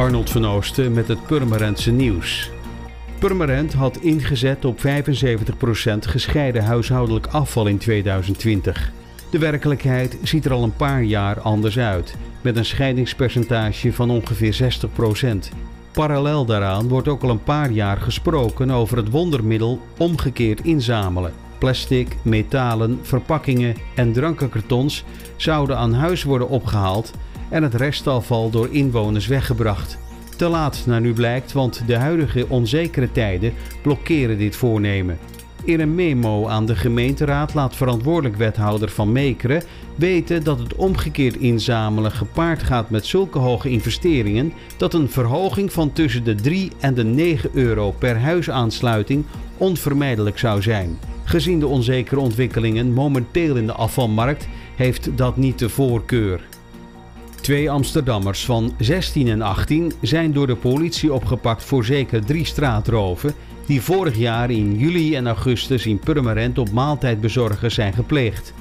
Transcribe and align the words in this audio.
Arnold 0.00 0.30
van 0.30 0.46
Oosten 0.46 0.92
met 0.92 1.08
het 1.08 1.26
Purmerendse 1.26 1.90
nieuws. 1.90 2.50
Purmerend 3.18 3.72
had 3.72 3.96
ingezet 3.96 4.64
op 4.64 4.78
75% 4.78 4.82
gescheiden 5.98 6.64
huishoudelijk 6.64 7.26
afval 7.26 7.66
in 7.66 7.78
2020. 7.78 8.92
De 9.30 9.38
werkelijkheid 9.38 10.18
ziet 10.22 10.44
er 10.44 10.52
al 10.52 10.62
een 10.62 10.76
paar 10.76 11.02
jaar 11.02 11.40
anders 11.40 11.78
uit, 11.78 12.16
met 12.40 12.56
een 12.56 12.64
scheidingspercentage 12.64 13.92
van 13.92 14.10
ongeveer 14.10 14.72
60%. 15.24 15.26
Parallel 15.92 16.44
daaraan 16.44 16.88
wordt 16.88 17.08
ook 17.08 17.22
al 17.22 17.30
een 17.30 17.42
paar 17.42 17.70
jaar 17.70 17.96
gesproken 17.96 18.70
over 18.70 18.96
het 18.96 19.10
wondermiddel 19.10 19.80
omgekeerd 19.98 20.60
inzamelen. 20.60 21.32
Plastic, 21.58 22.16
metalen, 22.22 22.98
verpakkingen 23.02 23.76
en 23.94 24.12
drankenkartons 24.12 25.04
zouden 25.36 25.76
aan 25.76 25.92
huis 25.92 26.22
worden 26.22 26.48
opgehaald 26.48 27.12
en 27.50 27.62
het 27.62 27.74
restafval 27.74 28.50
door 28.50 28.68
inwoners 28.70 29.26
weggebracht. 29.26 29.98
Te 30.36 30.48
laat 30.48 30.82
naar 30.86 31.00
nu 31.00 31.12
blijkt, 31.12 31.52
want 31.52 31.82
de 31.86 31.96
huidige 31.96 32.46
onzekere 32.48 33.12
tijden 33.12 33.52
blokkeren 33.82 34.38
dit 34.38 34.56
voornemen. 34.56 35.18
In 35.64 35.80
een 35.80 35.94
memo 35.94 36.48
aan 36.48 36.66
de 36.66 36.76
gemeenteraad 36.76 37.54
laat 37.54 37.76
verantwoordelijk 37.76 38.36
wethouder 38.36 38.90
van 38.90 39.12
Meekeren 39.12 39.62
weten 39.94 40.44
dat 40.44 40.58
het 40.58 40.74
omgekeerd 40.74 41.36
inzamelen 41.36 42.12
gepaard 42.12 42.62
gaat 42.62 42.90
met 42.90 43.06
zulke 43.06 43.38
hoge 43.38 43.68
investeringen 43.68 44.52
dat 44.76 44.94
een 44.94 45.10
verhoging 45.10 45.72
van 45.72 45.92
tussen 45.92 46.24
de 46.24 46.34
3 46.34 46.72
en 46.80 46.94
de 46.94 47.04
9 47.04 47.50
euro 47.52 47.90
per 47.90 48.18
huisaansluiting 48.18 49.24
onvermijdelijk 49.56 50.38
zou 50.38 50.62
zijn. 50.62 50.98
Gezien 51.24 51.60
de 51.60 51.66
onzekere 51.66 52.20
ontwikkelingen 52.20 52.92
momenteel 52.92 53.56
in 53.56 53.66
de 53.66 53.72
afvalmarkt 53.72 54.48
heeft 54.76 55.16
dat 55.16 55.36
niet 55.36 55.58
de 55.58 55.68
voorkeur. 55.68 56.40
Twee 57.40 57.70
Amsterdammers 57.70 58.44
van 58.44 58.72
16 58.78 59.28
en 59.28 59.42
18 59.42 59.92
zijn 60.00 60.32
door 60.32 60.46
de 60.46 60.56
politie 60.56 61.12
opgepakt 61.12 61.64
voor 61.64 61.84
zeker 61.84 62.24
drie 62.24 62.44
straatroven 62.44 63.34
die 63.66 63.82
vorig 63.82 64.16
jaar 64.16 64.50
in 64.50 64.78
juli 64.78 65.14
en 65.14 65.26
augustus 65.26 65.86
in 65.86 65.98
Purmerend 65.98 66.58
op 66.58 66.70
maaltijdbezorgers 66.70 67.74
zijn 67.74 67.92
gepleegd. 67.92 68.54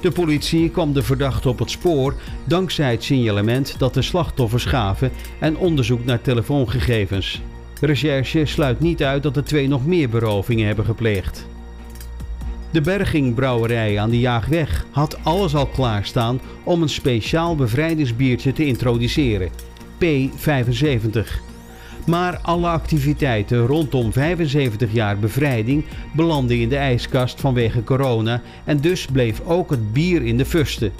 De 0.00 0.10
politie 0.10 0.70
kwam 0.70 0.92
de 0.92 1.02
verdachte 1.02 1.48
op 1.48 1.58
het 1.58 1.70
spoor 1.70 2.14
dankzij 2.44 2.90
het 2.90 3.04
signalement 3.04 3.78
dat 3.78 3.94
de 3.94 4.02
slachtoffers 4.02 4.64
gaven 4.64 5.10
en 5.40 5.56
onderzoek 5.56 6.04
naar 6.04 6.20
telefoongegevens. 6.20 7.40
Recherche 7.80 8.44
sluit 8.44 8.80
niet 8.80 9.02
uit 9.02 9.22
dat 9.22 9.34
de 9.34 9.42
twee 9.42 9.68
nog 9.68 9.86
meer 9.86 10.08
berovingen 10.08 10.66
hebben 10.66 10.84
gepleegd. 10.84 11.46
De 12.76 12.82
Bergingbrouwerij 12.82 13.98
aan 13.98 14.10
de 14.10 14.18
Jaagweg 14.18 14.86
had 14.90 15.24
alles 15.24 15.54
al 15.54 15.66
klaarstaan 15.66 16.40
om 16.64 16.82
een 16.82 16.88
speciaal 16.88 17.56
bevrijdingsbiertje 17.56 18.52
te 18.52 18.66
introduceren, 18.66 19.50
P75. 20.04 21.26
Maar 22.06 22.38
alle 22.42 22.68
activiteiten 22.68 23.66
rondom 23.66 24.12
75 24.12 24.92
jaar 24.92 25.18
bevrijding 25.18 25.84
belanden 26.14 26.60
in 26.60 26.68
de 26.68 26.76
ijskast 26.76 27.40
vanwege 27.40 27.84
corona 27.84 28.42
en 28.64 28.80
dus 28.80 29.06
bleef 29.06 29.40
ook 29.46 29.70
het 29.70 29.92
bier 29.92 30.22
in 30.22 30.36
de 30.36 30.46
fusten. 30.46 30.92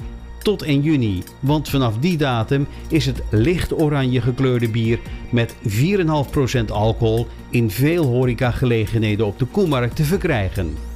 Tot 0.43 0.63
1 0.63 0.83
juni, 0.83 1.23
want 1.41 1.69
vanaf 1.69 1.99
die 1.99 2.17
datum 2.17 2.67
is 2.89 3.07
het 3.07 3.23
licht 3.31 3.81
oranje 3.81 4.21
gekleurde 4.21 4.69
bier 4.69 4.99
met 5.31 5.55
4,5% 5.69 6.65
alcohol 6.69 7.27
in 7.51 7.71
veel 7.71 8.05
horecagelegenheden 8.05 9.27
op 9.27 9.39
de 9.39 9.45
Koemarkt 9.45 9.97
te 9.97 10.05
verkrijgen. 10.05 10.96